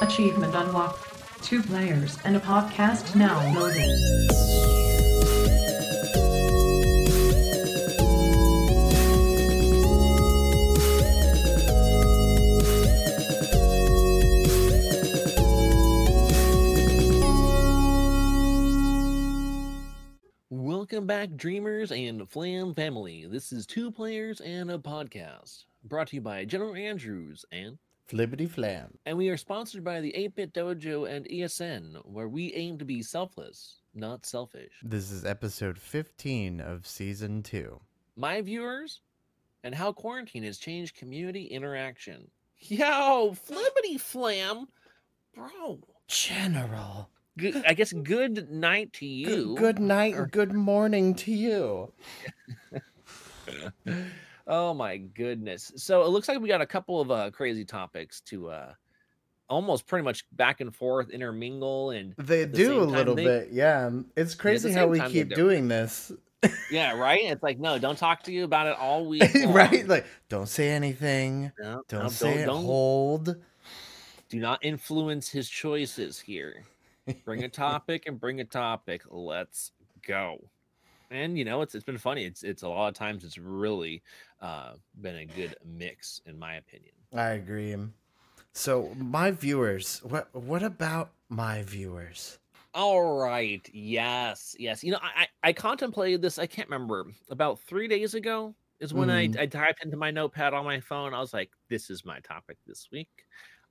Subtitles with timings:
[0.00, 1.04] Achievement unlocked.
[1.42, 3.88] Two players and a podcast now loading.
[20.50, 23.26] Welcome back, dreamers and Flam family.
[23.28, 27.78] This is Two Players and a Podcast, brought to you by General Andrews and
[28.08, 28.96] Flippity flam.
[29.04, 33.02] and we are sponsored by the 8-Bit Dojo and ESN, where we aim to be
[33.02, 34.72] selfless, not selfish.
[34.82, 37.78] This is episode 15 of season 2.
[38.16, 39.02] My viewers,
[39.62, 42.30] and how quarantine has changed community interaction.
[42.60, 44.68] Yo, flippity flam,
[45.34, 45.80] bro.
[46.06, 47.10] General.
[47.36, 49.54] Good, I guess good night to you.
[49.54, 51.92] Good, good night or- good morning to you.
[54.48, 55.70] oh my goodness.
[55.76, 58.72] So it looks like we got a couple of uh, crazy topics to uh
[59.48, 63.48] almost pretty much back and forth intermingle and They the do a little they- bit,
[63.52, 63.88] yeah.
[64.16, 66.12] It's crazy how we keep doing this.
[66.70, 67.20] yeah, right?
[67.24, 69.22] It's like no, don't talk to you about it all week.
[69.48, 69.86] right?
[69.88, 71.50] Like, don't say anything.
[71.58, 72.46] No, Don't no, say it.
[72.46, 73.36] don't, Hold.
[74.28, 76.64] do not influence his choices here.
[77.24, 79.02] Bring a topic and bring a topic.
[79.10, 79.72] Let's
[80.06, 80.38] go.
[81.10, 82.24] And you know, it's it's been funny.
[82.24, 84.02] It's it's a lot of times it's really
[84.40, 86.94] uh been a good mix in my opinion.
[87.12, 87.76] I agree.
[88.54, 92.38] So, my viewers, what what about my viewers?
[92.74, 93.66] All right.
[93.72, 94.54] Yes.
[94.58, 94.84] Yes.
[94.84, 96.38] You know, I I I contemplated this.
[96.38, 99.10] I can't remember about three days ago is when Mhm.
[99.10, 101.14] I I typed into my notepad on my phone.
[101.14, 103.26] I was like, this is my topic this week.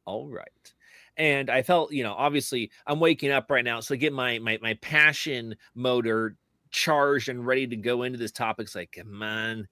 [0.06, 0.74] All right.
[1.18, 4.58] And I felt, you know, obviously I'm waking up right now, so get my my
[4.62, 6.38] my passion motor
[6.78, 8.66] charged and ready to go into this topic.
[8.68, 9.68] It's like, come on,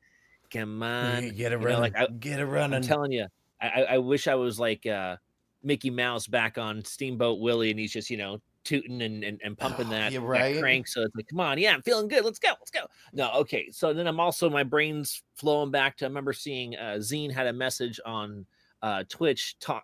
[0.51, 1.21] come on.
[1.21, 1.79] Get- it you know, running.
[1.81, 3.27] like I, get it I'm telling you,
[3.61, 5.17] I, I wish I was like uh
[5.63, 9.57] Mickey Mouse back on Steamboat Willie, and he's just you know tooting and and, and
[9.57, 10.87] pumping Oh, that, you're that crank.
[10.87, 12.25] So it's like, come on, yeah, I'm feeling good.
[12.25, 12.85] Let's go, let's go.
[13.13, 13.69] No, okay.
[13.71, 16.05] So then I'm also my brain's flowing back to.
[16.05, 18.45] I remember seeing uh, Zine had a message on
[18.81, 19.81] uh, Twitch ta-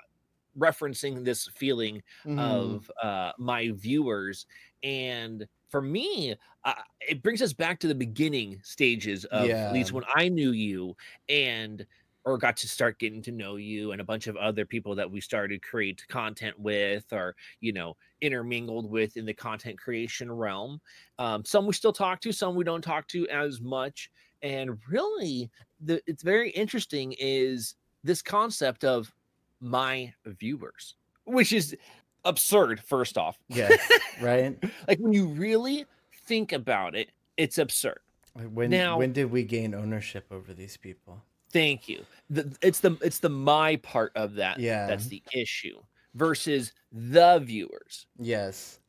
[0.58, 2.40] referencing this feeling Mhm.
[2.40, 4.46] of uh, my viewers
[4.84, 9.92] and for me uh, it brings us back to the beginning stages of at least
[9.92, 10.96] when i knew you
[11.30, 11.86] and
[12.24, 15.10] or got to start getting to know you and a bunch of other people that
[15.10, 20.32] we started to create content with or you know intermingled with in the content creation
[20.32, 20.80] realm.
[21.18, 24.12] Um, some we still talk to some we don't talk to as much.
[24.42, 25.50] And really
[25.80, 29.14] the it's very interesting is this concept of
[29.60, 30.96] my viewers
[31.26, 31.76] which is
[32.26, 33.70] absurd first off Yeah.
[34.22, 34.58] right?
[34.88, 35.86] like when you really
[36.26, 38.00] think about it it's absurd
[38.54, 41.24] When Now- when did we gain ownership over these people?
[41.52, 44.88] thank you the, it's the it's the my part of that Yeah.
[44.88, 45.78] that's the issue
[46.14, 48.80] versus the viewers Yes.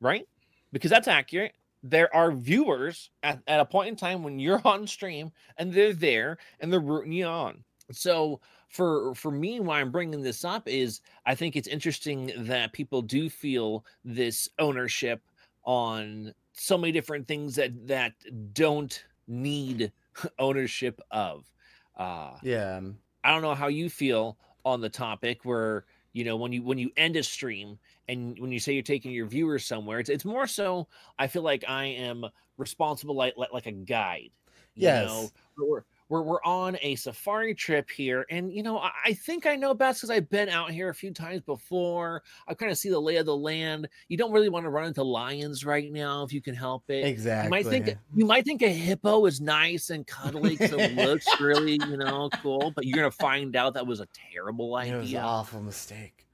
[0.00, 0.28] right
[0.72, 4.86] because that's accurate there are viewers at, at a point in time when you're on
[4.86, 8.40] stream and they're there and they're rooting you on so
[8.72, 13.02] for for me why i'm bringing this up is i think it's interesting that people
[13.02, 15.22] do feel this ownership
[15.64, 18.14] on so many different things that that
[18.52, 19.92] don't need
[20.38, 21.52] ownership of
[21.96, 22.80] uh Yeah.
[23.24, 26.78] I don't know how you feel on the topic where you know when you when
[26.78, 27.78] you end a stream
[28.08, 30.88] and when you say you're taking your viewers somewhere it's, it's more so
[31.18, 32.24] I feel like I am
[32.58, 34.30] responsible like like, like a guide
[34.74, 34.92] you Yes.
[34.92, 39.46] know we're, we're we're on a safari trip here and you know I, I think
[39.46, 42.76] I know best because I've been out here a few times before I kind of
[42.76, 45.90] see the lay of the land you don't really want to run into lions right
[45.90, 47.44] now if you can help it Exactly.
[47.46, 51.26] you might think you might think a hippo is nice and cuddly because it looks
[51.40, 54.96] really, you know, cool, but you're gonna find out that was a terrible idea.
[54.96, 56.26] it was an awful mistake.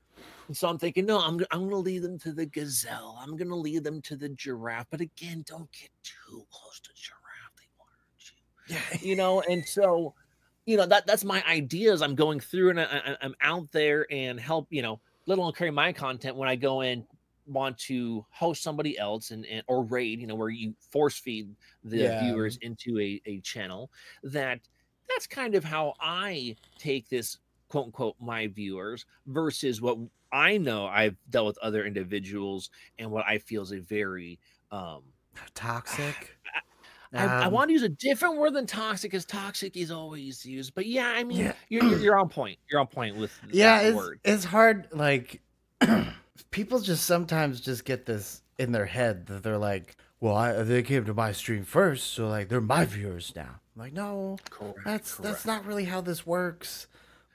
[0.53, 3.19] So I'm thinking, no, I'm, I'm gonna lead them to the gazelle.
[3.21, 4.87] I'm gonna lead them to the giraffe.
[4.91, 7.55] But again, don't get too close to giraffe.
[7.59, 8.81] They want to hurt you Yeah.
[9.01, 10.15] you know and so
[10.67, 14.07] you know that that's my ideas i'm going through and I, I- i'm out there
[14.11, 17.05] and help you know let alone carry my content when i go and
[17.47, 21.49] want to host somebody else and, and or raid you know where you force feed
[21.85, 22.19] the Yeah.
[22.21, 23.91] viewers into a, a channel
[24.23, 24.61] that
[25.09, 27.39] that's kind of how i take this
[27.69, 29.97] quote unquote my viewers versus what
[30.33, 32.69] i know i've dealt with other individuals
[32.99, 34.39] and what i feel is a very
[34.71, 35.03] um
[35.55, 36.37] Toxic.
[37.17, 40.45] I, I Um, want to use a different word than toxic, because toxic is always
[40.45, 40.75] used.
[40.75, 41.53] But yeah, I mean, Yeah.
[41.69, 42.59] you're, you're you're on point.
[42.71, 44.21] You're on point with yeah it's, word.
[44.25, 45.41] it's hard like
[46.51, 50.83] people just sometimes just get this in their head that they're like well I, they
[50.83, 54.79] came to my stream first so like they're my viewers now I'm like no Correct,
[54.85, 56.87] that's that's not really how this works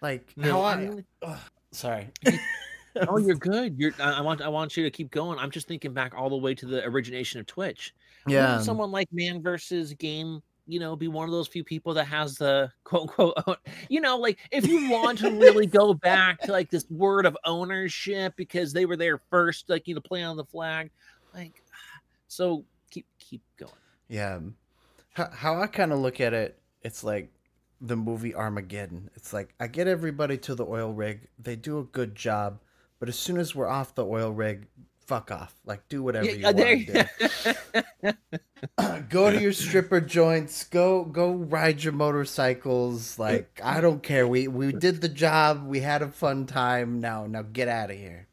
[0.02, 1.40] like No, how i I Ugh,
[1.72, 2.10] sorry
[3.08, 3.78] oh, you're good.
[3.78, 3.94] You're.
[4.00, 4.42] I I want.
[4.42, 5.40] I want you to keep going.
[5.40, 7.94] I'm just thinking back all the way to the origination of Twitch.
[8.28, 8.48] Yeah.
[8.48, 12.06] Wouldn't someone like Man versus Game, you know, be one of those few people that
[12.06, 13.60] has the quote unquote,
[13.90, 17.38] you know, like if you want to really go back to like this word of
[17.46, 20.90] ownership because they were there first, like you know, play on the flag,
[21.34, 21.54] like
[22.28, 23.72] so keep keep going.
[24.08, 24.40] Yeah.
[25.14, 27.30] How, how I kind of look at it, it's like
[27.82, 29.10] the movie Armageddon.
[29.16, 32.60] It's like I get everybody to the oil rig, they do a good job,
[33.00, 34.68] but as soon as we're off the oil rig,
[35.08, 35.54] fuck off.
[35.66, 37.08] Like do whatever you Yeah, there want to
[38.04, 38.14] do.
[39.10, 40.64] go to your stripper joints.
[40.66, 43.20] Go go ride your motorcycles.
[43.20, 44.28] Like I don't care.
[44.28, 45.66] We we did the job.
[45.66, 47.00] We had a fun time.
[47.02, 48.28] Now now get out of here.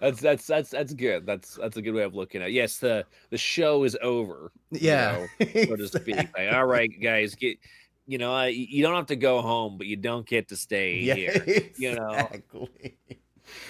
[0.00, 1.24] That's that's that's that's good.
[1.26, 2.48] That's that's a good way of looking at.
[2.48, 2.52] It.
[2.54, 4.52] Yes, the the show is over.
[4.70, 5.26] you Yeah.
[5.40, 6.28] know, so to speak.
[6.36, 7.58] Like, all right, guys, get
[8.06, 11.00] you know, uh, you don't have to go home, but you don't get to stay
[11.00, 11.14] yeah.
[11.14, 11.48] here.
[11.76, 12.98] You know, Exactly.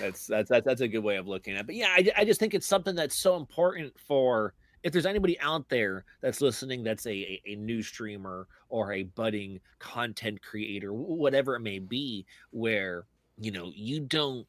[0.01, 1.61] That's that's that's that's a good way of looking at.
[1.61, 1.67] it.
[1.67, 5.39] But yeah, I, I just think it's something that's so important for if there's anybody
[5.41, 10.93] out there that's listening that's a, a, a new streamer or a budding content creator,
[10.93, 13.07] whatever it may be, where
[13.41, 14.47] you know you don't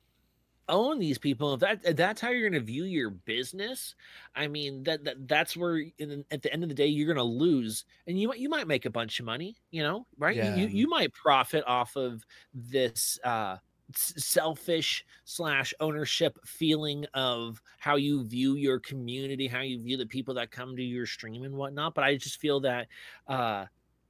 [0.69, 3.95] own these people if that if that's how you're going to view your business
[4.35, 7.15] i mean that, that that's where in, at the end of the day you're going
[7.15, 10.35] to lose and you might you might make a bunch of money you know right
[10.35, 12.21] You- you, you might profit off of
[12.53, 13.55] this uh
[13.95, 20.33] selfish slash ownership feeling of how you view your community how you view the people
[20.33, 22.87] that come to your stream and whatnot but i just feel that
[23.27, 23.65] uh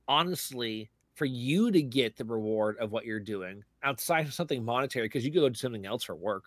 [0.07, 5.05] honestly for you to get the reward of what you're doing outside of something monetary
[5.05, 6.45] because you could go do something else for work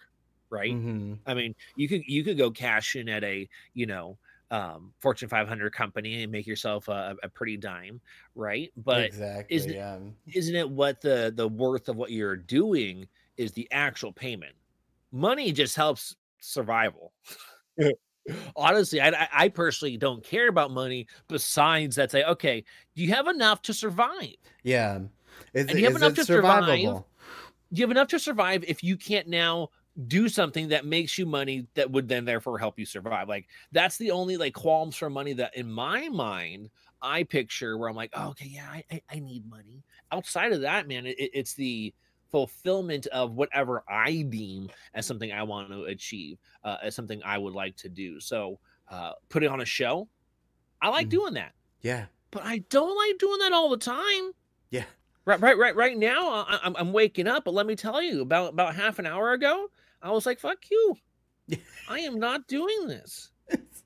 [0.50, 1.21] right Mhm.
[1.27, 4.19] i mean you could you could go cash in at a you know
[4.50, 8.00] um fortune 500 company and make yourself a, a pretty dime
[8.35, 9.55] right but exactly.
[9.56, 10.00] isn't yeah.
[10.35, 13.09] isn't it what the the worth of what you're doing
[13.41, 14.55] is the actual payment
[15.13, 17.13] money just helps survival
[18.57, 22.65] honestly I, I personally don't care about money besides that say okay
[22.95, 25.01] do you have enough to survive Yeah.
[25.55, 26.65] Is, And you have enough to survive.
[26.65, 27.05] survivable?
[27.73, 29.71] do you have enough to survive if you can't now
[30.07, 33.99] do something that makes you money that would then therefore help you survive like that's
[33.99, 36.71] the only like qualms for money that in my mind
[37.03, 40.61] i picture where i'm like oh, okay yeah I, I, I need money outside of
[40.63, 41.95] that man it- it's the
[42.31, 47.37] fulfillment of whatever i deem as something i want to achieve uh, as something i
[47.38, 48.59] would like to do so
[48.91, 50.09] uh putting on a show
[50.82, 51.11] i like Mhm.
[51.11, 52.06] doing that Yeah.
[52.31, 54.32] but i don't like doing that all the time
[54.71, 54.85] Yeah.
[55.27, 57.44] Right, right, right, right now, I, I'm I'm waking up.
[57.44, 59.69] But let me tell you, about about half an hour ago,
[60.00, 60.97] I was like, "Fuck you!
[61.88, 63.31] I am not doing this.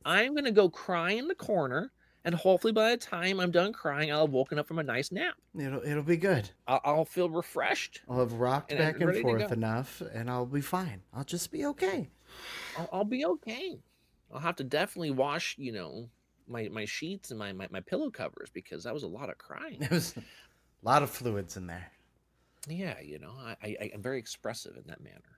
[0.05, 1.91] I'm gonna go cry in the corner,
[2.25, 5.13] and hopefully, by the time I'm done crying, I'll have woken up from a nice
[5.13, 5.35] nap.
[5.59, 6.51] It'll it'll be good.
[6.67, 8.01] I'll, I'll feel refreshed.
[8.09, 11.03] I'll have rocked And- back and and ready to forth enough, and I'll be fine.
[11.13, 12.09] I'll just be okay.
[12.79, 13.79] I'll, I'll be okay.
[14.33, 16.09] I'll have to definitely wash, you know,
[16.49, 19.39] my my sheets and my my, my pillow covers because that was a lot of
[19.39, 19.83] crying.
[19.83, 20.23] It was a
[20.85, 21.91] lot of fluids in there.
[22.69, 25.34] yeah you know I, I i'm very expressive in that manner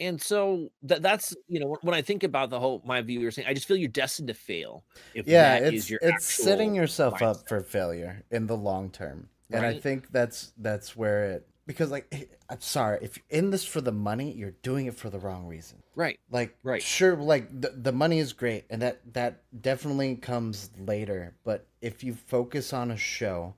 [0.00, 3.46] and so that that's you know when i think about the whole my viewers saying
[3.48, 6.74] i just feel you're destined to fail if Yeah, that it's is your it's setting
[6.74, 11.46] yourself up for failure in the long term, and I think that's that's where it
[11.66, 12.12] because like
[12.50, 15.46] I'm sorry if you're in this for the money, you're doing it for the wrong
[15.46, 15.82] reason.
[15.94, 16.82] right Like Right.
[16.82, 21.34] sure, like the, the money is great, and that that definitely comes later.
[21.44, 23.54] But if you focus on a show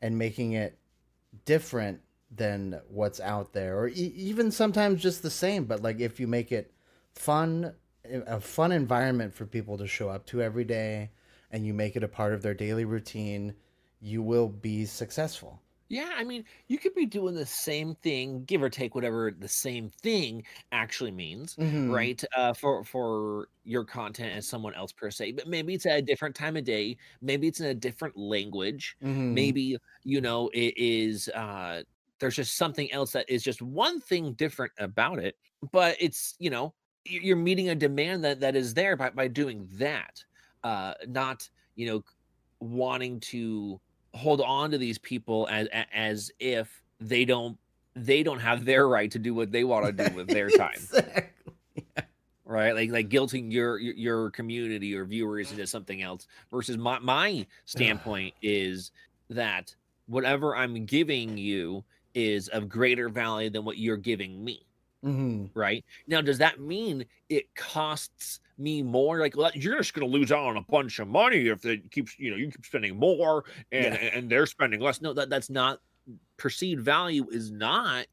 [0.00, 0.78] and making it
[1.44, 6.20] different than what's out there, or e- even sometimes just the same, but like if
[6.20, 6.72] you make it
[7.14, 11.10] fun, a fun environment for people to show up to every day,
[11.50, 13.54] and you make it a part of their daily routine,
[14.00, 15.60] you will be successful.
[15.88, 19.48] yeah i mean you could be doing the same thing give or take whatever the
[19.48, 21.84] same thing actually means Mhm.
[21.86, 25.98] right uh for for your content as someone else per se but maybe it's at
[25.98, 29.52] a different time of day maybe it's in a different language Mhm.
[29.52, 31.82] maybe you know it is uh
[32.20, 35.36] there's just something else that is just one thing different about it
[35.72, 36.72] but it's you know
[37.04, 40.22] you're meeting a demand that that is there by, by doing that
[40.64, 42.04] uh not you know
[42.60, 43.80] wanting to
[44.14, 47.56] hold on to these people as as if they don't
[47.96, 50.70] they don't have their right to do what they want to do with their time.
[50.74, 51.24] Exactly.
[52.44, 52.74] right?
[52.74, 57.46] Like like guilting your your, your community or viewers into something else versus my my
[57.64, 58.90] standpoint is
[59.30, 59.74] that
[60.06, 61.84] whatever i'm giving you
[62.14, 64.66] is of greater value than what you're giving me
[65.04, 65.50] Mhm.
[65.54, 70.12] right now does that mean it costs me more like well, you're just going to
[70.18, 72.98] lose out on a bunch of money if it keeps you know you keep spending
[72.98, 74.10] more and Yeah.
[74.12, 75.80] and they're spending less no that that's not
[76.36, 78.06] perceived value is not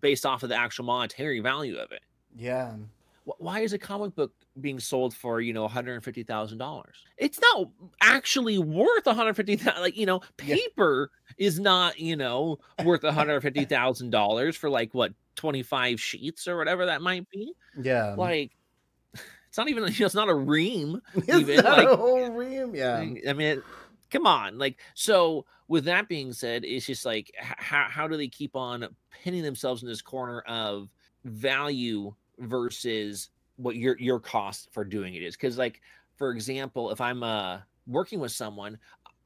[0.00, 2.02] based off of the actual monetary value of it.
[2.36, 2.76] Yeah.
[3.24, 6.96] Why is a comic book being sold for you know one hundred fifty thousand dollars?
[7.18, 7.68] It's not
[8.00, 9.82] actually worth one hundred fifty thousand.
[9.82, 10.56] Like you know, Yeah.
[10.56, 15.62] paper is not you know worth one hundred fifty thousand dollars for like what twenty
[15.62, 17.52] five sheets or whatever that might be.
[17.80, 18.14] Yeah.
[18.16, 18.52] Like,
[19.48, 21.00] it's not even you know, it's not a ream.
[21.14, 22.74] Is even, that like- a whole ream?
[22.74, 22.98] Yeah.
[23.28, 23.62] I mean,
[24.10, 24.58] come on.
[24.58, 28.86] Like, so with that being said, it's just like, how, how do they keep on
[29.10, 30.88] pinning themselves in this corner of
[31.24, 35.36] value versus what your, your cost for doing it is?
[35.36, 35.80] Cause like,
[36.16, 38.78] for example, if I'm, uh, working with someone,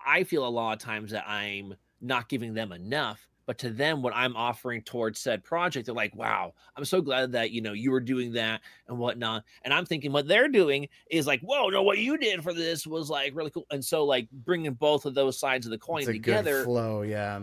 [0.05, 3.27] I feel a lot of times that I'm not giving them enough.
[3.47, 7.33] But to them, what I'm offering towards said project, they're like, "Wow, I'm so glad
[7.33, 10.87] that you know you were doing that and whatnot." And I'm thinking what they're doing
[11.11, 14.05] is like, "Whoa, no, what you did for this was like really cool." And so,
[14.05, 17.01] like bringing both of those sides of the coin together, good flow.
[17.01, 17.41] Yeah.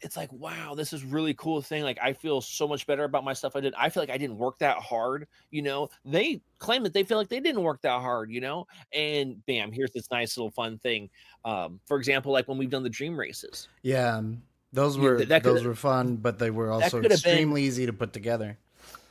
[0.00, 3.24] It's like, "Wow, this is really cool thing." Like I feel so much better about
[3.24, 3.74] my stuff I did.
[3.76, 5.26] I feel like I didn't work that hard.
[5.50, 8.30] You know, they claim that they feel like they didn't work that hard.
[8.30, 11.10] You know, and bam, here's this nice little fun thing.
[11.44, 13.68] Um, for example, like when we've done the dream races.
[13.82, 14.16] Yeah.
[14.16, 14.42] um,
[14.72, 17.86] Those were th- that those were fun, but they were also could've been- extremely easy
[17.86, 18.56] to put together.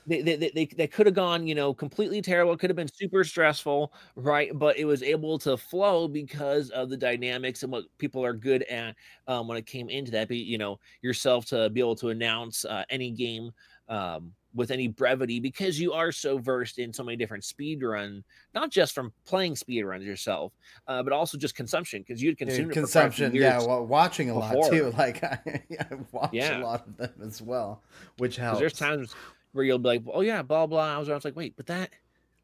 [0.09, 2.91] They they they, they, could have gone you know completely terrible it could have been
[2.91, 7.85] super stressful right but it was able to flow because of the dynamics and what
[7.97, 8.95] people are good at
[9.27, 12.65] um, when it came into that be you know yourself to be able to announce
[12.65, 13.51] uh, any game
[13.87, 18.23] um, with any brevity because you are so versed in so many different speed run
[18.53, 20.53] not just from playing speed runs yourself
[20.87, 23.35] uh, but also just consumption because you'd Dude, consumed it for quite a few consumption,
[23.35, 24.91] yeah, well, watching a lot too.
[24.97, 25.39] Like I,
[25.79, 26.61] I watch Yeah.
[26.61, 27.83] a lot of them as well,
[28.17, 28.59] which helps.
[28.59, 29.13] there's times
[29.51, 30.95] where you'll be like, oh yeah, blah blah.
[30.95, 31.91] I was, I was like, wait, but that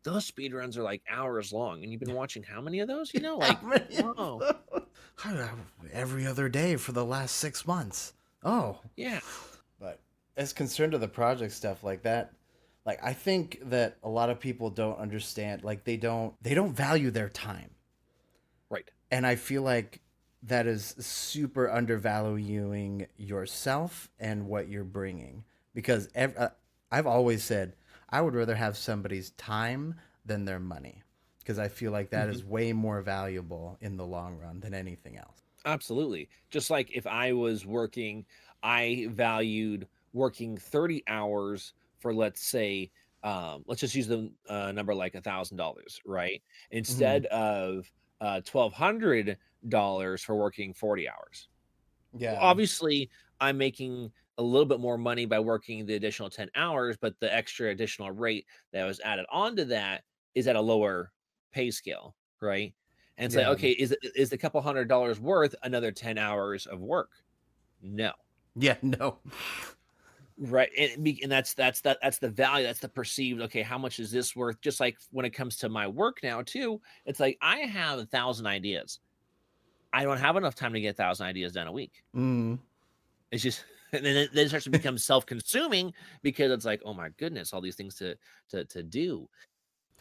[0.03, 3.13] those speed runs are like hours long, and you've been watching how many of those?
[3.13, 4.41] You know, like whoa.
[5.91, 8.13] every other day for the last six months.
[8.43, 9.19] Oh, yeah,
[9.79, 9.99] but
[10.37, 12.33] as concerned to the project stuff like that,
[12.85, 15.63] like I think that a lot of people don't understand.
[15.63, 17.71] Like they don't they don't value their time.
[18.69, 18.89] right.
[19.11, 20.01] and I feel like
[20.43, 25.43] that is super undervaluing yourself and what you're bringing
[25.73, 26.49] because ev- uh,
[26.95, 27.75] I've always said
[28.09, 31.03] I would rather have somebody's time than their money
[31.39, 35.17] because I feel like that is way more valuable in the long run than anything
[35.17, 35.43] else.
[35.65, 36.29] Absolutely.
[36.49, 38.25] Just like if I was working,
[38.63, 42.91] I valued working 30 hours for, let's say,
[43.23, 46.41] um, let's just use the uh, number like a thousand dollars, right?
[46.71, 49.37] Instead of uh, twelve hundred
[49.67, 51.49] dollars for working 40 hours.
[52.17, 53.09] Yeah, Well, obviously,
[53.39, 57.33] I'm making a little bit more money by working the additional 10 hours, but the
[57.33, 60.03] extra additional rate that was added onto that
[60.35, 61.11] is at a lower
[61.51, 62.75] pay scale, right?
[63.17, 63.41] And it's Yeah.
[63.41, 67.11] like, okay, is it is the couple hundred dollars worth another 10 hours of work?
[67.81, 68.13] No.
[68.55, 69.19] yeah, no,
[70.37, 70.69] Right.
[70.77, 73.99] And, be- and that's that's that that's the value, that's the perceived, okay, how much
[73.99, 74.59] is this worth?
[74.59, 78.05] Just like when it comes to my work now, too, it's like I have a
[78.05, 78.99] thousand ideas.
[79.93, 82.03] I don't have enough time to get a thousand ideas done a week.
[82.13, 82.57] mm,
[83.31, 83.65] It's just
[83.95, 87.53] and then it, then it starts to become self-consuming because it's like, oh my goodness,
[87.53, 88.17] all these things to
[88.49, 89.29] to to do.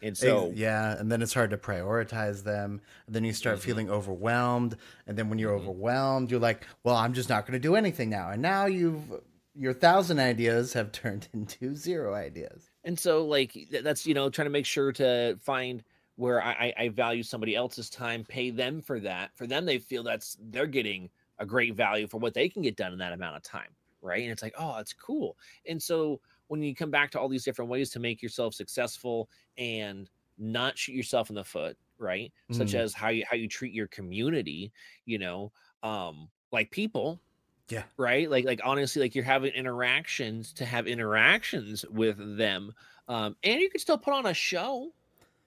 [0.02, 2.80] And so yeah, and then it's hard to prioritize them.
[3.06, 3.60] And then you start Mhm.
[3.60, 5.54] feeling overwhelmed, and then when you're Mhm.
[5.54, 9.12] overwhelmed, you're like, "Well, I'm just not going to do anything now." And now you've
[9.54, 12.70] your thousand ideas have turned into zero ideas.
[12.84, 15.84] and so like that's you know trying to make sure to find
[16.16, 19.36] where I, I I value somebody else's time, pay them for that.
[19.36, 22.76] For them, they feel that's they're getting a great value for what they can get
[22.76, 24.22] done in that amount of time, right?
[24.22, 25.38] And it's like, oh, it's cool.
[25.68, 29.30] And so when you come back to all these different ways to make yourself successful
[29.58, 32.32] and not shoot yourself in the foot, right?
[32.50, 32.84] Such Mhm.
[32.84, 34.72] as how you how you treat your community,
[35.06, 37.22] you know, um, like people,
[37.68, 37.86] Yeah.
[37.96, 42.72] right like like honestly like you're having interactions to have interactions with them
[43.08, 44.92] um and you can still put on a show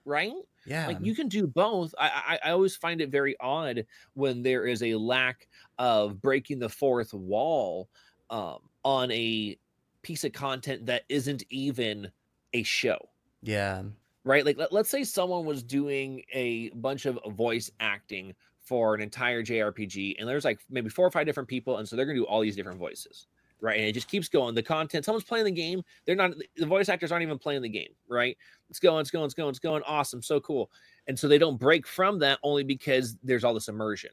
[0.04, 0.32] right
[0.64, 0.86] Yeah.
[0.86, 4.66] like you can do both I, I i always find it very odd when there
[4.66, 5.48] is a lack
[5.78, 7.90] of breaking the fourth wall
[8.30, 9.58] um on a
[10.02, 12.10] piece of content that isn't even
[12.52, 12.98] a show
[13.42, 13.82] yeah.
[14.24, 14.44] right?
[14.44, 19.42] Like, let, let's say someone was doing a bunch of voice acting for an entire
[19.42, 22.24] JRPG, and there's like maybe four or five different people, and so they're gonna do
[22.24, 23.26] all these different voices,
[23.60, 23.78] right?
[23.78, 24.54] And it just keeps going.
[24.54, 27.68] The content, someone's playing the game, they're not, the voice actors aren't even playing the
[27.68, 28.36] game, right?
[28.68, 30.70] It's going, it's going, it's going, it's going, awesome, so cool.
[31.06, 34.10] And so they don't break from that only because there's all this immersion,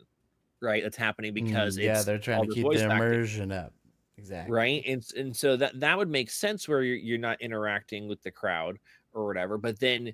[0.61, 0.81] right?
[0.81, 3.73] That's happening Mm, because yeah, it's they're trying to keep the acting immersion up.
[4.17, 4.53] Exactly.
[4.53, 8.21] right and and so that that would make sense where you're, you're not interacting with
[8.23, 8.79] the crowd
[9.13, 10.13] or whatever but then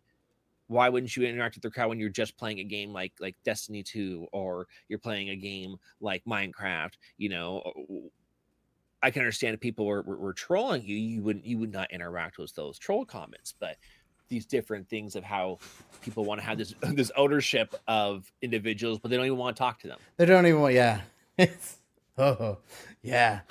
[0.67, 3.35] why wouldn't you interact with the crowd when you're just playing a game like like
[3.43, 7.61] destiny 2 or you're playing a game like minecraft you know
[9.03, 11.91] I can understand if people were, were, were trolling you, you wouldn't you would not
[11.91, 13.53] interact with those troll comments.
[13.59, 13.77] But
[14.29, 15.59] these different things of how
[16.01, 19.59] people want to have this this ownership of individuals, but they don't even want to
[19.59, 19.99] talk to them.
[20.17, 20.73] They don't even want.
[20.73, 21.01] Yeah.
[22.17, 22.57] oh,
[23.01, 23.41] yeah.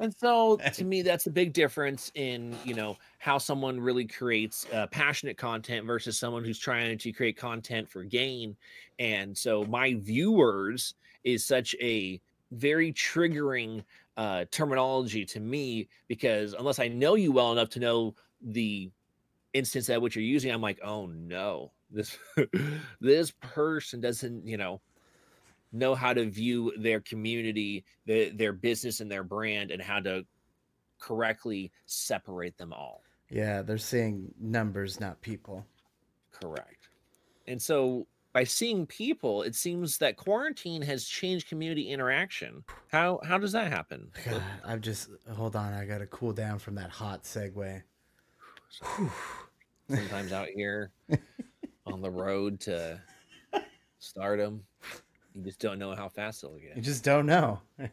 [0.00, 4.66] And so to me, that's a big difference in, you know, how someone really creates
[4.72, 8.56] uh, passionate content versus someone who's trying to create content for gain.
[8.98, 13.84] And so my viewers is such a very triggering
[14.16, 18.90] uh, terminology to me because unless I know you well enough to know the
[19.52, 22.18] instance at which you're using, I'm like, oh no, this
[23.00, 24.80] this person doesn't, you know,
[25.72, 30.24] know how to view their community, the, their business, and their brand, and how to
[30.98, 33.02] correctly separate them all.
[33.30, 35.64] Yeah, they're seeing numbers, not people.
[36.32, 36.88] Correct.
[37.46, 42.64] And so by seeing people, it seems that quarantine has changed community interaction.
[42.88, 44.10] How how does that happen?
[44.24, 45.72] God, I've just hold on.
[45.72, 47.82] I got to cool down from that hot segue.
[49.88, 50.92] Sometimes out here
[51.86, 53.00] on the road to
[53.98, 54.62] stardom,
[55.34, 56.76] you just don't know how fast it'll get.
[56.76, 57.60] You just don't know.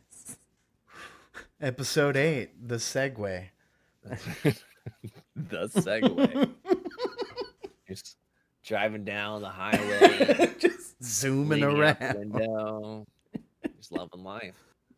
[1.61, 3.45] Episode eight, the segue.
[4.03, 6.49] the segue.
[7.87, 8.17] just
[8.63, 11.97] driving down the highway, just zooming around.
[12.17, 13.05] window,
[13.77, 14.55] just loving life.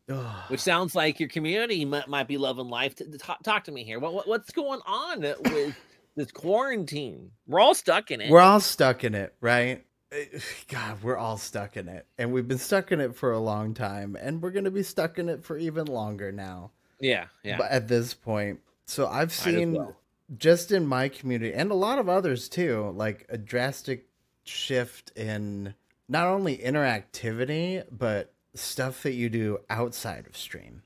[0.48, 2.96] Which sounds like your community might, might be loving life.
[2.96, 4.00] T- Talk, talk to me here.
[4.00, 5.76] What, what what's going on with
[6.16, 7.32] this quarantine?
[7.48, 8.30] We're all stuck in it.
[8.30, 9.86] We're all stuck in it, right?
[10.68, 12.06] God, we're all stuck in it.
[12.18, 14.18] And we've been stuck in it for a long time.
[14.20, 16.72] And we're going to be stuck in it for even longer now.
[17.00, 17.58] yeah, yeah.
[17.58, 19.96] But at this point, so I've seen well.
[20.38, 24.08] just in my community and a lot of others too, like a drastic
[24.44, 25.76] shift in
[26.08, 30.82] not only interactivity, but stuff that you do outside of stream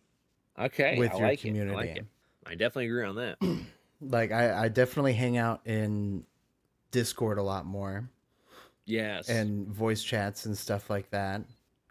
[0.59, 1.71] okay, with I your like community.
[1.71, 1.73] It.
[1.73, 2.05] I like it.
[2.45, 3.37] I definitely agree on that.
[4.05, 6.25] Like I, I definitely hang out in
[6.91, 8.09] Discord a lot more.
[8.85, 9.29] Yes.
[9.29, 11.41] and voice chats and stuff like that.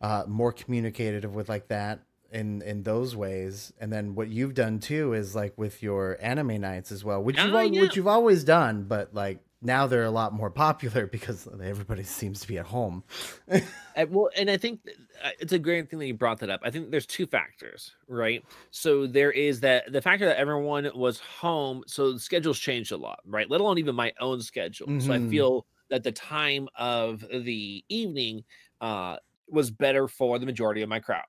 [0.00, 2.00] Uh, more communicative with like that
[2.32, 3.72] in in those ways.
[3.80, 7.36] And then what you've done too is like with your anime nights as well, which
[7.42, 7.80] you've Ah, yeah.
[7.80, 12.40] which you've always done, but like now they're a lot more popular because everybody seems
[12.40, 13.04] to be at home.
[13.94, 14.80] Uh, well, and I think
[15.22, 16.60] uh, it's a great thing that you brought that up.
[16.64, 18.42] I think there's two factors, right?
[18.70, 22.96] So there is that the factor that everyone was home, so the schedules changed a
[22.96, 23.50] lot, right?
[23.50, 24.98] Let alone even my own schedule.
[24.98, 25.28] So I Mhm.
[25.28, 28.42] feel that the time of the evening
[28.80, 31.26] uh, was better for the majority of my crowd,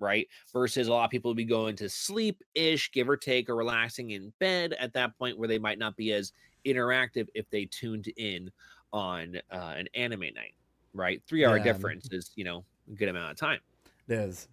[0.00, 0.26] right?
[0.50, 3.54] Versus a lot of people would be going to sleep ish, give or take, or
[3.54, 6.32] relaxing in bed at that point where they might not be as
[6.64, 8.50] interactive if they tuned in
[8.94, 10.54] on uh, an anime night,
[10.94, 11.22] right?
[11.28, 11.64] Three hour Yeah.
[11.64, 13.60] difference is, you know, a good amount of time.
[14.08, 14.48] It is.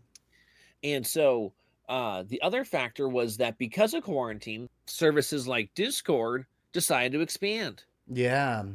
[0.83, 1.53] And so
[1.87, 7.85] uh, the other factor was that because of quarantine, services like Discord decided to expand.
[8.11, 8.65] Yeah.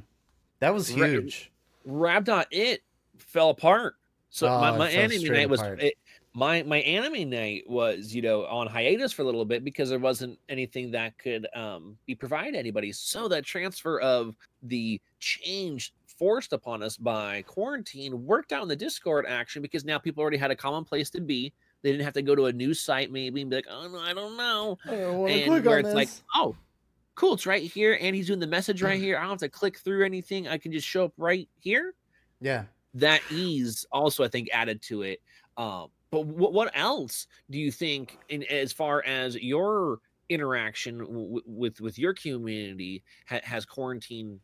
[0.60, 1.10] That was Right.
[1.10, 1.50] huge.
[1.84, 2.82] Rabb.it
[3.18, 3.96] fell apart.
[4.30, 5.82] So my, Oh, it my fell anime night was apart.
[5.82, 5.94] it,
[6.32, 9.98] my my anime night was you know on hiatus for a little bit because there
[9.98, 12.92] wasn't anything that could um, be provided to anybody.
[12.92, 18.76] So that transfer of the change forced upon us by quarantine worked out in the
[18.76, 21.52] Discord action because now people already had a common place to be.
[21.82, 23.98] They didn't have to go to a new site maybe and be like, oh no,
[23.98, 24.78] I don't know.
[24.86, 26.54] I don't And click where on it's like, oh,
[27.20, 29.18] cool, it's right here, and he's doing the message right here.
[29.18, 30.48] I don't have to click through anything.
[30.48, 31.92] I can just show up right here
[32.40, 32.64] yeah.
[32.94, 35.20] that ease also I think added to it.
[35.58, 39.98] Um, but what what else do you think in as far as your
[40.30, 44.40] interaction w- with with your community ha- has quarantine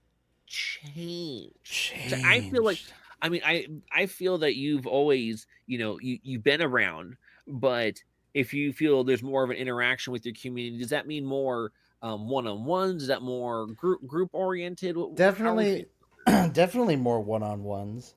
[0.46, 1.94] changed?
[2.08, 2.78] So I feel like
[3.22, 7.94] I mean I I feel that you've always you know you you've been around, but
[8.34, 11.72] if you feel there's more of an interaction with your community, does that mean more
[12.02, 13.02] um, one-on-ones?
[13.02, 14.96] Is that more group group oriented?
[15.14, 15.86] Definitely
[16.26, 18.14] definitely more one-on-ones.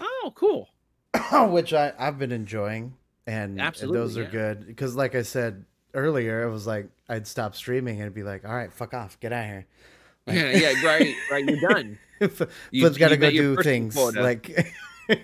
[0.00, 0.68] Oh, cool.
[1.50, 2.94] which I I've been enjoying,
[3.26, 4.30] and, and Absolutely, those are yeah.
[4.30, 8.44] good because, like I said earlier, it was like I'd stop streaming and be like,
[8.46, 9.66] "All right, fuck off, get out of here."
[10.26, 11.44] Like- Yeah, yeah, right, right.
[11.48, 11.98] You're done.
[12.20, 14.20] F- You- Flip's got to go do things quota.
[14.22, 14.48] like,
[15.08, 15.16] You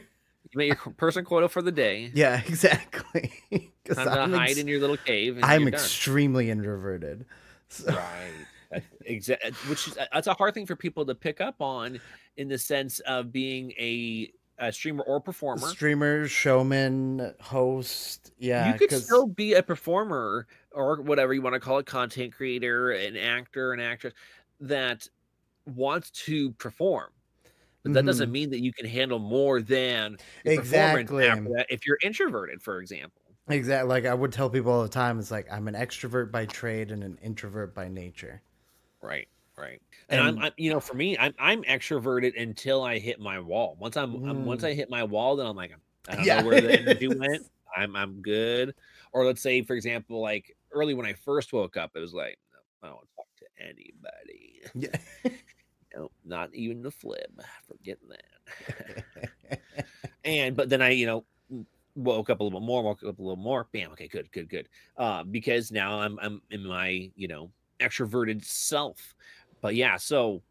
[0.54, 2.10] met your person quota for the day.
[2.14, 3.32] yeah, exactly.
[3.50, 3.66] Time
[4.06, 5.36] to I'm, hide ex- in your little cave.
[5.36, 7.24] And I'm extremely introverted.
[7.72, 8.46] So, right.
[9.04, 9.52] Exactly.
[9.64, 12.00] Which is that's a hard thing for people to pick up on,
[12.37, 15.61] in the sense of being a, a streamer or performer.
[15.61, 21.54] streamer, showman, host, yeah, you could 'cause- still be a performer or whatever you want
[21.54, 24.14] to call it, content creator, an actor, an actress
[24.61, 25.08] that
[25.66, 27.12] wants to perform.
[27.85, 28.32] But that doesn't Mhm.
[28.32, 31.26] mean that you can handle more than Exactly.
[31.70, 33.21] if you're introverted, for example.
[33.48, 33.88] Exactly.
[33.88, 36.90] Like I would tell people all the time, it's like I'm an extrovert by trade
[36.90, 38.40] and an introvert by nature.
[39.00, 39.28] Right.
[39.59, 39.83] Right.
[40.09, 43.38] And, And- I'm, I'm, you know, for me, I'm, I'm extroverted until I hit my
[43.40, 43.76] wall.
[43.78, 44.68] Once I'm, I'm once Mm.
[44.68, 45.72] I hit my wall, then I'm like,
[46.09, 46.40] I don't Yeah.
[46.40, 47.46] know where the energy went.
[47.76, 48.74] I'm, I'm good.
[49.12, 52.38] Or let's say, for example, like early when I first woke up, it was like,
[52.52, 54.62] no, I don't want to talk to anybody.
[54.74, 55.33] Yeah.
[55.94, 57.31] No, not even the flip.
[57.68, 59.61] Forget that.
[60.24, 61.26] and but then I, you know,
[61.94, 63.66] woke up a little bit more, woke up a little more.
[63.72, 63.90] Bam.
[63.92, 64.68] Okay, good, good, good.
[64.96, 67.50] Uh, because now I'm I'm in my, you know,
[67.81, 69.14] extroverted self.
[69.61, 70.42] But yeah, so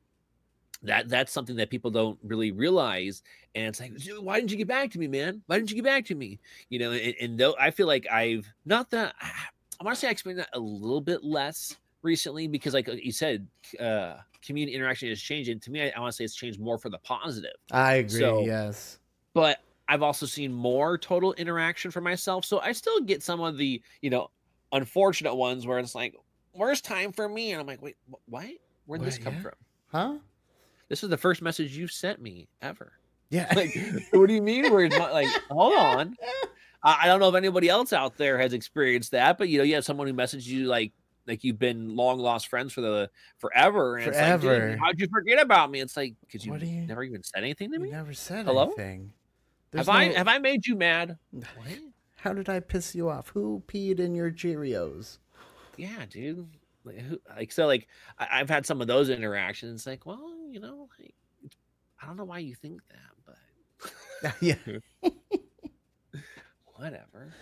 [0.83, 3.23] that that's something that people don't really realize.
[3.55, 5.41] And it's like, "Dude, why didn't you get back to me, man?
[5.47, 6.39] Why didn't you get back to me?
[6.69, 10.07] You know, and, and though I feel like I've not that I want to say
[10.07, 13.47] I experienced that a little bit less recently because, like you said,
[13.79, 15.59] uh, community interaction is changing.
[15.59, 18.19] To me, I, I want to say it's changed more for the positive I agree.
[18.19, 18.99] So- yes.
[19.33, 19.59] but
[19.91, 22.45] I've also seen more total interaction for myself.
[22.45, 24.31] So I still get some of the, you know,
[24.71, 26.15] unfortunate ones where it's like,
[26.53, 27.51] where's time for me?
[27.51, 28.45] And I'm like, wait, wh- what?
[28.85, 29.41] Where'd this come Yeah.
[29.41, 29.51] from?
[29.91, 30.13] Huh?
[30.87, 32.93] This is the first message you've sent me ever.
[33.29, 33.51] Yeah.
[33.55, 33.77] Like,
[34.11, 34.71] what do you mean?
[34.71, 36.15] Where's my, like, hold on.
[36.83, 39.75] I, don't know if anybody else out there has experienced that, but you know, you
[39.75, 40.93] have someone who messaged you like,
[41.27, 44.77] like you've been long lost friends for the forever, and it's like, Forever.
[44.81, 45.79] How'd you forget about me?
[45.79, 47.91] It's like because you you- never even said anything to You me.
[47.91, 48.63] never said Hello?
[48.65, 49.13] anything.
[49.71, 51.17] There's Have I have I made you mad?
[51.31, 51.47] What?
[52.17, 53.29] How did I piss you off?
[53.29, 55.17] Who peed in your Cheerios?
[55.77, 56.47] yeah, dude.
[56.83, 57.87] Like, who, like so, like
[58.19, 59.87] I, I've had some of those interactions.
[59.87, 61.15] Like, well, you know, like,
[62.01, 63.35] I don't know why you think that,
[64.21, 64.55] but yeah.
[66.75, 67.33] whatever.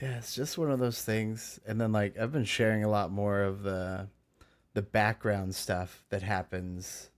[0.00, 1.60] Yeah, it's just one of those things.
[1.66, 4.08] And then like I've been sharing a lot more of the
[4.74, 7.10] the background stuff that happens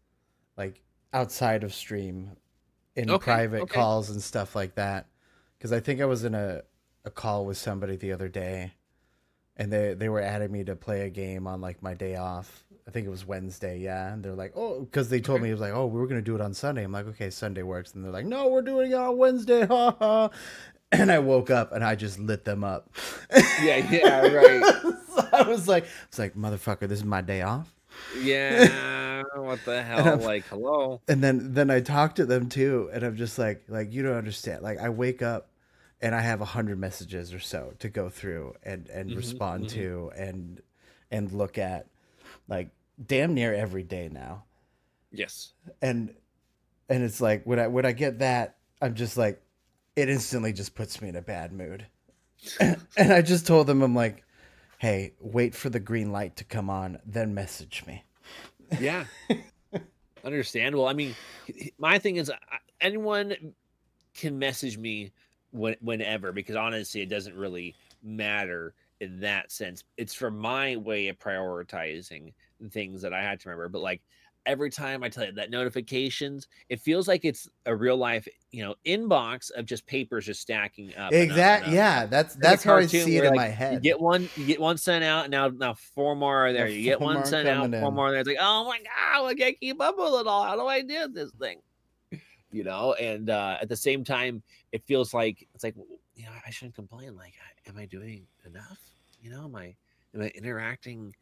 [0.56, 0.80] like
[1.12, 2.36] outside of stream
[2.96, 3.74] in Okay, private okay.
[3.74, 5.07] calls and stuff like that.
[5.61, 6.62] Cuz I think I was in a
[7.05, 8.74] a call with somebody the other day
[9.57, 12.64] and they they were adding me to play a game on like my day off.
[12.87, 14.12] I think it was Wednesday, yeah.
[14.12, 15.44] And they're like, "Oh, cuz they told Okay.
[15.44, 17.07] me it was like, "Oh, we were going to do it on Sunday." I'm like,
[17.07, 20.31] "Okay, Sunday works." And they're like, "No, we're doing it on Wednesday." Ha ha.
[20.92, 22.90] And I woke up and I just lit them up.
[23.62, 24.64] Yeah, yeah, right.
[25.14, 27.72] So I was like, it's like, motherfucker, this is my day off.
[28.12, 28.66] Yeah,
[29.36, 30.18] what the hell?
[30.20, 31.02] Like, hello.
[31.08, 34.16] And then then I talk to them too, and I'm just like, like you don't
[34.16, 34.62] understand.
[34.62, 35.50] Like I wake up
[36.00, 39.68] and I have a hundred messages or so to go through and and Mhm, respond
[39.68, 39.68] mhm.
[39.70, 40.62] to and
[41.10, 41.88] and look at,
[42.48, 42.70] like
[43.04, 44.44] damn near every day now.
[45.12, 45.52] Yes.
[45.82, 46.14] And
[46.88, 49.42] and it's like when I when I get that, I'm just like,
[49.96, 51.86] it instantly just puts me in a bad mood.
[52.60, 54.24] and I just told them, I'm like,
[54.78, 58.04] hey, wait for the green light to come on, then message me.
[58.78, 59.04] Yeah.
[60.24, 60.87] Understandable.
[60.87, 61.14] I mean,
[61.78, 62.30] my thing is,
[62.80, 63.35] anyone
[64.14, 65.12] can message me
[65.50, 69.85] when, whenever because honestly, it doesn't really matter in that sense.
[69.96, 72.33] It's for my way of prioritizing
[72.70, 73.68] things that I had to remember.
[73.68, 74.02] But like
[74.46, 78.62] every time I tell you that notifications, it feels like it's a real life, you
[78.62, 80.94] know, inbox of just papers just stacking up.
[80.96, 81.74] and up and Exactly.
[81.74, 83.74] Yeah, that's that's how I see it in like, my head.
[83.74, 86.68] You get one, you get one sent out, and now now four more are there.
[86.68, 87.94] You get one sent out, four in.
[87.94, 88.20] more there.
[88.20, 90.44] It's like, oh my god, I can't keep up with it all.
[90.44, 91.61] How do I do this thing?
[92.53, 95.76] You know, and uh, at the same time, it feels like it's like,
[96.16, 97.16] you know, I shouldn't complain.
[97.16, 97.35] Like,
[97.68, 98.79] am I doing enough?
[99.22, 99.74] You know, am I
[100.14, 101.14] am I interacting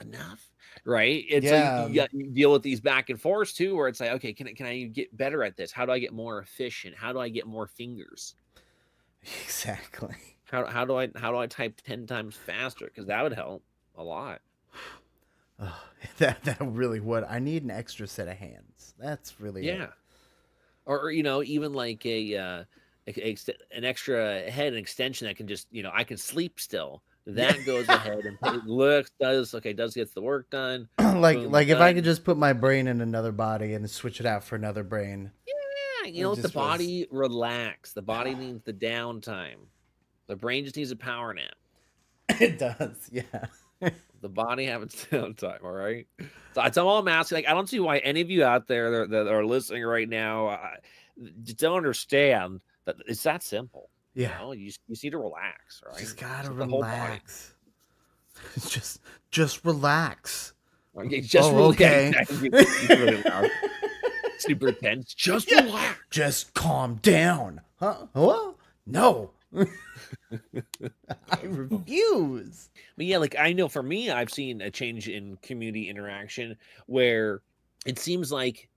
[0.00, 0.50] enough?
[0.84, 1.24] Right?
[1.28, 1.82] It's Yeah.
[1.82, 4.32] like you, got, you deal with these back and forths too, where it's like, okay,
[4.32, 5.72] can I can I get better at this?
[5.72, 6.96] How do I get more efficient?
[6.96, 8.34] How do I get more fingers?
[9.44, 10.14] Exactly.
[10.44, 12.86] How, how do I how do I type 10 times faster?
[12.86, 13.64] Because that would help
[13.96, 14.40] a lot.
[15.58, 15.82] Oh,
[16.18, 17.24] that that really would.
[17.24, 18.94] I need an extra set of hands.
[18.98, 19.78] That's really it.
[19.78, 19.92] Yeah.
[20.86, 22.64] Or, or, you know, even like a uh
[23.08, 26.16] a- a ext- an extra head and extension that can just, you know, I can
[26.16, 27.02] sleep still.
[27.26, 30.88] That goes ahead and looks does okay, does gets the work done.
[30.98, 34.20] like Boom, like if I could just put my brain in another body and switch
[34.20, 35.30] it out for another brain.
[35.46, 37.92] Yeah, you It know, the just was- body relax.
[37.92, 39.56] The body needs the downtime.
[40.28, 41.54] The brain just needs a power nap.
[42.40, 43.10] it does.
[43.12, 43.22] Yeah.
[44.22, 45.62] The body have its downtime.
[45.62, 46.06] All right.
[46.18, 47.36] So that's all I'm asking.
[47.36, 50.08] Like, I don't see why any of you out there that, that are listening right
[50.08, 50.70] now uh,
[51.44, 53.90] just don't understand that it's that simple.
[54.16, 54.32] Yeah.
[54.40, 55.98] You know, you you just need to relax, right?
[55.98, 56.96] Just gotta Just the whole body.
[57.00, 57.54] relax.
[58.68, 59.00] just
[59.30, 60.52] just relax.
[60.96, 62.08] Okay, just Oh, really, okay.
[62.08, 62.50] exactly.
[62.52, 63.50] It's really loud.
[64.38, 65.12] super tense.
[65.14, 65.60] Just Yeah.
[65.64, 65.98] relax.
[66.10, 67.60] Just calm down.
[67.78, 68.06] Huh?
[68.14, 68.56] What?
[68.86, 69.30] No.
[71.30, 72.70] I refuse.
[72.96, 77.42] But yeah, like I know for me, I've seen a change in community interaction where
[77.84, 78.68] it seems like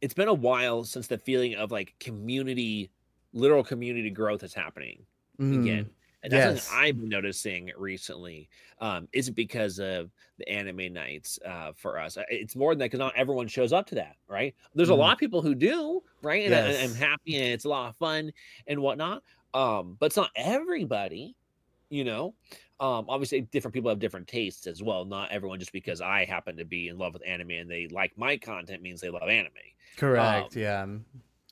[0.00, 2.90] it's been a while since the feeling of like community,
[3.36, 5.06] literal community growth is happening
[5.38, 5.92] Mm, again.
[6.22, 6.44] and that's Yes.
[6.44, 8.48] something I've been noticing recently.
[8.78, 12.18] Um, is it because of the anime nights uh, for us?
[12.30, 14.54] It's more than that because not everyone shows up to that, right?
[14.74, 14.96] There's a Mhm.
[14.96, 16.44] lot of people who do, right?
[16.44, 18.32] And I, I'm happy, and it's a lot of fun
[18.66, 19.22] and whatnot.
[19.54, 21.36] Um, but it's not everybody,
[21.90, 22.36] you know.
[22.80, 25.04] Um, obviously, different people have different tastes as well.
[25.04, 28.16] Not everyone just because I happen to be in love with anime and they like
[28.18, 29.52] my content means they love anime
[29.96, 30.56] Correct.
[30.56, 30.86] Um, yeah.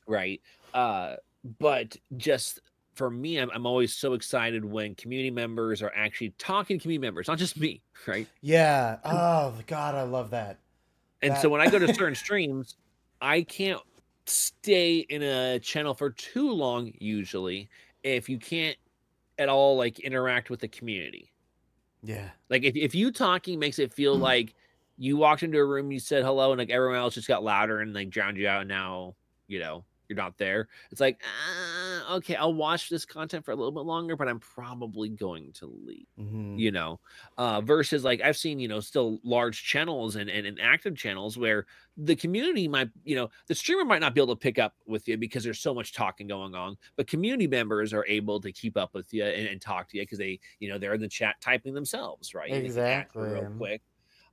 [0.06, 0.40] right
[0.72, 1.16] uh
[1.58, 2.60] but just
[2.94, 7.04] for me I'm, I'm always so excited when community members are actually talking to community
[7.06, 8.98] members not just me right Yeah.
[9.04, 10.58] Oh God, I love that.
[11.22, 12.76] and so when i go to certain streams
[13.20, 13.80] i can't
[14.26, 17.68] stay in a channel for too long usually
[18.02, 18.76] if you can't
[19.38, 21.30] at all like interact with the community
[22.02, 22.30] Yeah.
[22.48, 24.54] like if, if you talking makes it feel like
[24.96, 27.80] you walked into a room you said hello and like everyone else just got louder
[27.80, 29.14] and like drowned you out and now
[29.48, 33.56] you know you're not there it's like uh, okay i'll watch this content for a
[33.56, 36.58] little bit longer but i'm probably going to leave Mhm.
[36.58, 37.00] you know
[37.38, 41.36] uh versus like i've seen you know still large channels and, and and active channels
[41.36, 44.74] where the community might you know the streamer might not be able to pick up
[44.86, 48.52] with you because there's so much talking going on but community members are able to
[48.52, 51.00] keep up with you and, and talk to you because they you know they're in
[51.00, 53.28] the chat typing themselves right Exactly.
[53.30, 53.82] real quick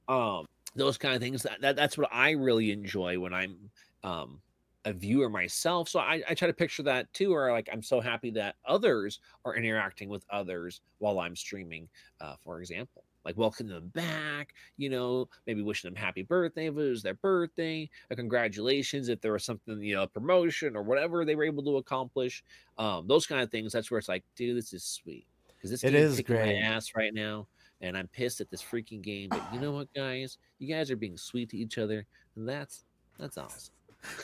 [0.07, 3.69] um those kind of things that, that that's what i really enjoy when i'm
[4.03, 4.41] um
[4.85, 8.01] a viewer myself so I, I try to picture that too or like i'm so
[8.01, 11.87] happy that others are interacting with others while i'm streaming
[12.19, 16.71] uh, for example like welcoming them back you know maybe wishing them happy birthday if
[16.71, 20.81] it was their birthday a congratulations if there was something you know a promotion or
[20.81, 22.43] whatever they were able to accomplish
[22.79, 25.83] um those kind of things that's where it's like dude this is sweet because this
[25.83, 26.59] It game is kicking great.
[26.59, 27.47] my ass right now
[27.81, 30.95] and i'm pissed at this freaking game but you know what guys you guys are
[30.95, 32.85] being sweet to each other and that's
[33.19, 33.73] that's awesome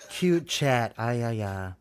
[0.09, 0.93] Cute chat.
[0.97, 1.73] Ay ay ay.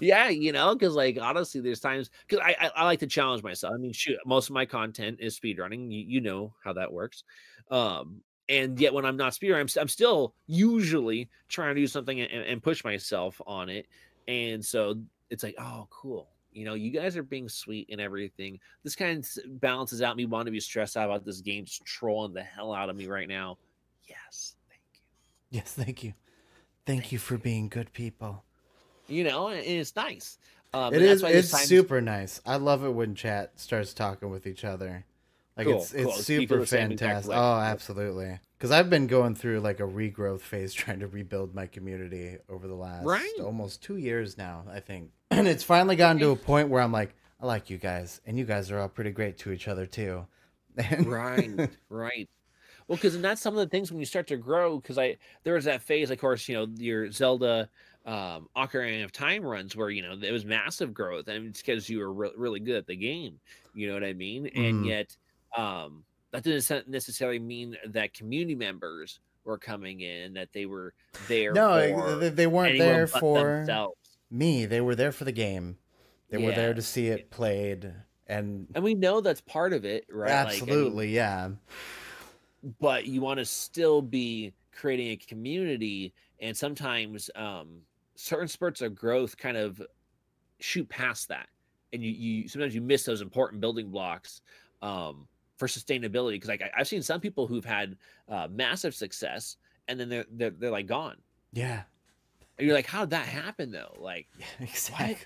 [0.00, 3.44] yeah you know because like honestly there's times because I, I i like to challenge
[3.44, 6.92] myself i mean shoot most of my content is speedrunning you, you know how that
[6.92, 7.22] works
[7.70, 12.20] um and yet when i'm not speedrunning i'm, I'm still usually trying to do something
[12.20, 13.86] and, and push myself on it
[14.26, 14.96] and so
[15.30, 19.24] it's like oh cool you know you guys are being sweet and everything this kind
[19.24, 22.42] of balances out me wanting to be stressed out about this game just trolling the
[22.42, 23.56] hell out of me right now
[24.08, 25.00] yes thank you
[25.50, 25.72] Yes.
[25.72, 26.12] Thank you.
[26.86, 28.44] Thank you for being good people.
[29.08, 30.38] you know and it's nice
[30.74, 31.22] um, it is.
[31.22, 32.40] there's It's times- super nice.
[32.44, 35.04] I love it when chat starts talking with each other.
[35.56, 36.08] Like Cool, it's cool.
[36.10, 37.34] it's super the same exact fantastic.
[37.34, 38.40] Oh, absolutely.
[38.58, 42.66] Because I've been going through like a regrowth phase, trying to rebuild my community over
[42.68, 43.32] the last Right.
[43.42, 44.64] almost two years now.
[44.70, 47.78] I think, and it's finally gotten to a point where I'm like, I like you
[47.78, 50.26] guys, and you guys are all pretty great to each other too.
[51.04, 52.28] Right right
[52.88, 55.54] well because that's some of the things when you start to grow because i there
[55.54, 57.68] was that phase of course you know your zelda
[58.04, 61.88] um ocarina of time runs where you know it was massive growth and it's because
[61.88, 63.40] you were re- really good at the game
[63.72, 64.84] you know what i mean and Mhm.
[64.84, 65.16] yet
[65.56, 71.60] um that doesn't necessarily mean that community members were coming in that they were there
[71.60, 74.66] no, for they, they weren't there for themselves me.
[74.66, 75.78] They were there for the game.
[76.30, 77.94] They were there to see it played,
[78.26, 81.50] and and we know that's part of it right Like, I mean, absolutely, yeah.
[82.78, 87.80] But you want to still be creating a community and sometimes um
[88.14, 89.80] certain spurts of growth kind of
[90.60, 91.48] shoot past that
[91.92, 94.40] and you you sometimes you miss those important building blocks
[94.82, 95.26] um
[95.56, 97.96] for sustainability because like I, i've seen some people who've had
[98.28, 99.56] uh, massive success
[99.88, 101.16] and then they're, they're they're like gone
[101.52, 101.82] Yeah,
[102.58, 104.26] and you're like how did that happen though like
[104.60, 105.16] exactly.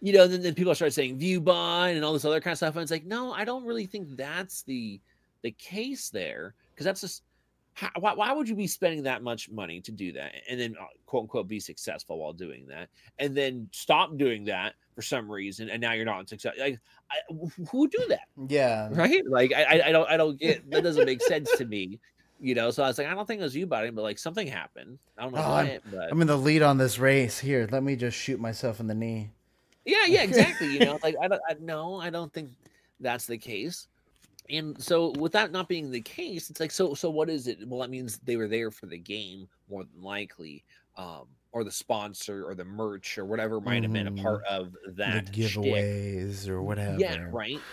[0.00, 2.58] you know, then, then people start saying view bind and all this other kind of
[2.58, 2.76] stuff.
[2.76, 5.00] And it's like, no, I don't really think that's the
[5.42, 7.22] the case there because that's just
[7.72, 10.74] how, why, why would you be spending that much money to do that and then
[10.80, 15.30] uh, quote unquote be successful while doing that and then stop doing that for some
[15.30, 16.78] reason and now you're not successful like
[17.10, 17.16] I,
[17.70, 21.04] who would do that Yeah, right like I, I- don't i don't get that doesn't
[21.04, 21.98] make sense to me
[22.40, 24.18] you know so i was like i don't think it was you buddy but like
[24.18, 27.38] something happened i don't know Oh, what but I'm in the lead on this race.
[27.38, 29.30] Here, let me just shoot myself in the knee.
[29.84, 30.68] Yeah, yeah, exactly.
[30.68, 32.50] You know, like I don't, I, no, I don't think
[33.00, 33.88] that's the case.
[34.50, 37.66] And so, with that not being the case, it's like, so, so what is it?
[37.68, 40.64] Well, that means they were there for the game more than likely,
[40.96, 44.22] um, or the sponsor, or the merch, or whatever might have been a Mhm.
[44.22, 45.52] part of that the shtick.
[45.54, 46.98] giveaways or whatever.
[47.00, 47.66] Yeah, right.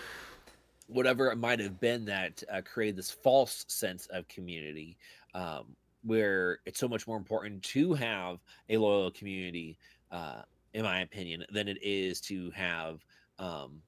[0.86, 4.98] Whatever it might have been that uh, created this false sense of community,
[5.34, 9.78] um, where it's so much more important to have a loyal community,
[10.10, 10.42] uh,
[10.74, 13.04] in my opinion, than it is to have
[13.38, 13.82] um,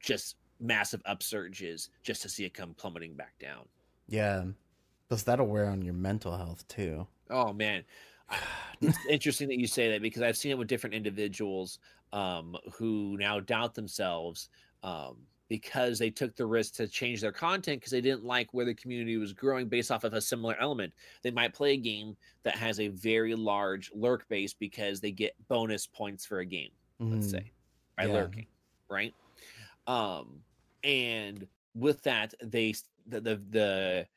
[0.00, 3.68] just massive upsurges just to see it come plummeting back down.
[4.08, 4.52] Yeah,
[5.08, 7.08] plus that'll wear on your mental health too.
[7.30, 7.84] Oh man,
[8.80, 11.78] it's interesting that you say that because I've seen it with different individuals
[12.12, 14.48] um, who now doubt themselves
[14.82, 18.64] um, because they took the risk to change their content because they didn't like where
[18.64, 20.94] the community was growing based off of a similar element.
[21.22, 25.34] They might play a game that has a very large lurk base because they get
[25.48, 26.70] bonus points for a game,
[27.10, 27.52] let's Mm, say,
[27.96, 28.06] by yeah.
[28.06, 28.46] lurking,
[28.88, 29.14] right?
[29.86, 30.44] Um,
[30.82, 32.74] and with that, they
[33.06, 34.08] the, the the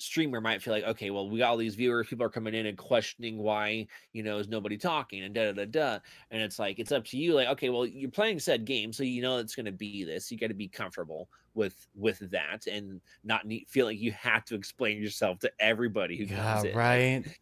[0.00, 2.66] streamer might feel like, okay, well, we got all these viewers, people are coming in
[2.66, 5.98] and questioning why, you know, is nobody talking and da da da da.
[6.30, 9.02] And it's like it's up to you, like, okay, well, you're playing said game, so
[9.02, 10.30] you know it's gonna be this.
[10.30, 14.54] You gotta be comfortable with with that and not need, feel like you have to
[14.54, 16.76] explain yourself to everybody who Yeah, comes in.
[16.76, 17.38] Right.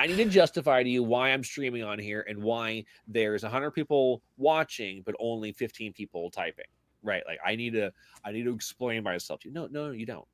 [0.00, 3.72] I need to justify to you why I'm streaming on here and why there's 100
[3.72, 6.64] people watching but only 15 people typing.
[7.02, 7.22] Right?
[7.26, 7.92] Like I need to
[8.24, 9.54] I need to explain myself to you.
[9.54, 10.26] No, no, you don't.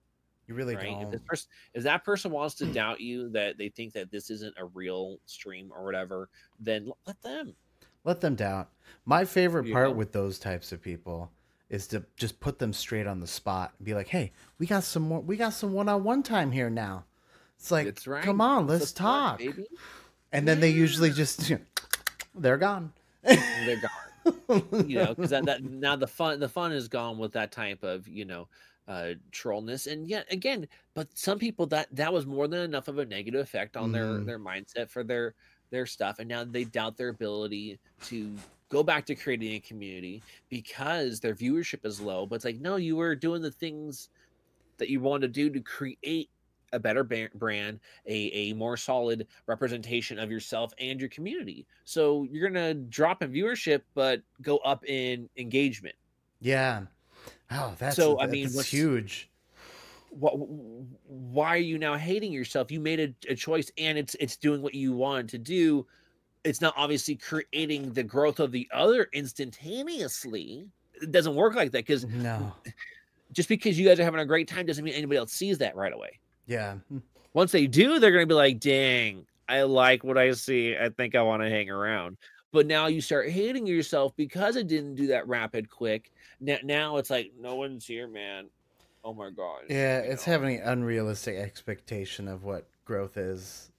[0.46, 0.84] You really Right?
[1.10, 1.26] Don't.
[1.26, 4.66] person if that person wants to doubt you that they think that this isn't a
[4.66, 6.28] real stream or whatever,
[6.60, 7.54] then let them.
[8.04, 8.70] Let them doubt.
[9.04, 9.94] My favorite You part know?
[9.96, 11.32] with those types of people
[11.68, 14.84] is to just put them straight on the spot and be like, "Hey, we got
[14.84, 15.20] some more.
[15.20, 17.04] We got some one-on-one time here now."
[17.58, 18.22] It's like, That's right.
[18.22, 19.38] come on, let's talk.
[19.38, 19.66] baby.
[20.32, 21.52] And then they usually just
[22.34, 22.92] they're gone.
[23.22, 24.62] They're gone.
[24.88, 27.84] you know because that, that now the fun the fun is gone with that type
[27.84, 28.48] of you know
[28.88, 32.98] uh trollness and yet again but some people that that was more than enough of
[32.98, 34.26] a negative effect on their Mhm.
[34.26, 35.34] their mindset for their
[35.70, 38.34] their stuff and now they doubt their ability to
[38.68, 42.74] go back to creating a community because their viewership is low but it's like no
[42.74, 44.08] you were doing the things
[44.78, 46.30] that you want to do to create
[46.72, 52.48] a better brand a, a more solid representation of yourself and your community so you're
[52.48, 55.94] gonna drop in viewership but go up in engagement
[56.40, 56.82] yeah.
[57.50, 59.30] Oh, that's So, I mean, what's- huge.
[60.10, 60.34] what
[61.06, 64.60] why are you now hating yourself you made a, a choice and it's it's doing
[64.62, 65.86] what you wanted to do
[66.44, 70.66] it's not obviously creating the growth of the other instantaneously
[71.02, 72.52] it doesn't work like that because No.
[73.32, 75.76] just because you guys are having a great time doesn't mean anybody else sees that
[75.76, 76.76] right away Yeah.
[77.34, 80.76] once they do, they're gonna be like, dang, I like what I see.
[80.76, 82.16] I think I want to hang around.
[82.52, 86.10] But now you start hating yourself because it didn't do that rapid quick.
[86.40, 88.46] Now, now it's like no one's here, man.
[89.04, 89.62] Oh my god.
[89.68, 90.32] Yeah, you it's know?
[90.32, 93.70] having an unrealistic expectation of what growth is.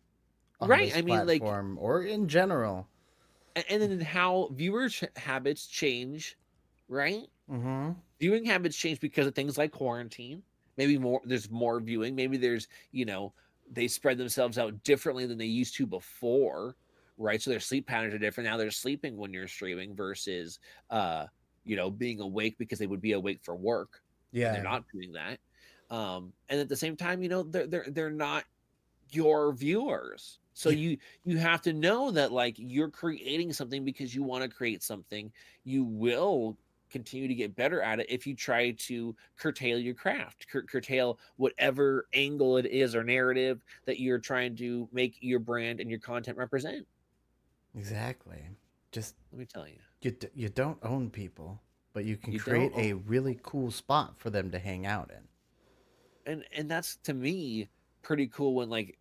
[0.62, 2.88] on Right, I mean, like- or in general.
[3.70, 6.38] And then how viewer ch- habits change,
[6.90, 7.24] right?
[7.52, 7.94] Mm-hmm.
[8.20, 10.44] Viewing habits change because of things like quarantine.
[10.78, 12.16] Maybe more there's more viewing.
[12.16, 13.34] Maybe there's, you know,
[13.72, 16.76] they spread themselves out differently than they used to before,
[17.18, 17.42] right?
[17.42, 18.50] So their sleep patterns are different.
[18.50, 20.60] Now they're sleeping when you're streaming versus
[20.90, 21.26] uh,
[21.66, 24.02] you know, being awake because they would be awake for work.
[24.32, 24.54] Yeah.
[24.54, 25.40] They're not doing that.
[25.90, 28.46] Um, and at the same time, you know, they're they're they're not
[29.12, 30.40] your viewers.
[30.54, 34.50] So you you have to know that like you're creating something because you want to
[34.50, 35.32] create something.
[35.64, 36.58] You will
[36.90, 41.20] continue to get better at it if you try to curtail your craft, cur- curtail
[41.38, 46.00] whatever angle it is or narrative that you're trying to make your brand and your
[46.00, 46.86] content represent.
[47.76, 48.42] Exactly.
[48.92, 49.76] Just Let me tell you.
[50.02, 51.62] you d- you don't own people,
[51.94, 56.32] but you can You create a really cool spot for them to hang out in.
[56.32, 57.68] and and that's to me
[58.02, 58.98] pretty cool when like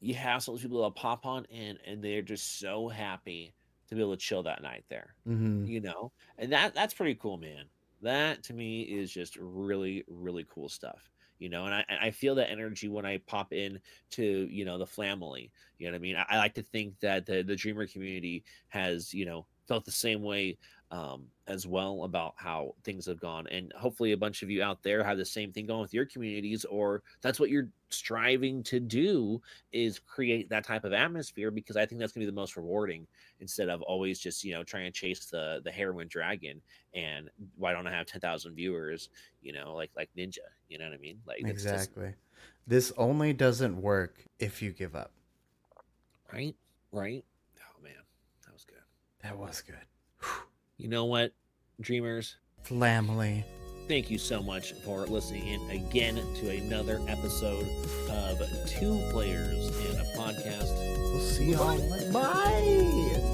[0.00, 3.54] you have some people that pop on in and they're just so happy
[3.88, 5.64] to be able to chill that night there Mm-hmm.
[5.64, 6.12] you know?
[6.38, 7.66] And that that's pretty cool man.
[8.02, 11.64] That to me is just really really cool stuff you know?
[11.64, 14.86] And i and i feel that energy when i pop in to you know the
[14.86, 16.16] family you know what i mean?
[16.16, 19.90] I, I like to think that the the dreamer community has you know felt the
[19.90, 20.58] same way
[20.94, 23.48] um, as well about how things have gone.
[23.48, 26.06] And hopefully, a bunch of you out there have the same thing going with your
[26.06, 31.76] communities, or that's what you're striving to do is create that type of atmosphere because
[31.76, 33.06] I think that's gonna be the most rewarding
[33.40, 36.60] instead of always just you know trying to chase the the heroin dragon
[36.94, 39.08] and why don't I have ten thousand viewers?
[39.42, 40.38] You know, like like Ninja.
[40.68, 41.18] You know what I mean?
[41.26, 42.14] Like it's just- Exactly.
[42.66, 45.10] This only doesn't work if you give up.
[46.32, 46.54] right,
[46.92, 47.24] right.
[47.58, 47.92] Oh man,
[48.46, 48.76] that was good.
[49.22, 49.74] That was good.
[50.76, 51.32] You know what,
[51.80, 52.36] dreamers?
[52.62, 53.44] Family.
[53.86, 57.66] Thank you so much for listening in again to another episode
[58.08, 60.74] of Two Players in a Podcast.
[61.12, 62.12] We'll see y'all.
[62.12, 63.30] Bye.